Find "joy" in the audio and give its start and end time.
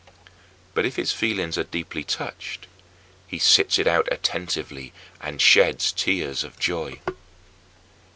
6.57-6.99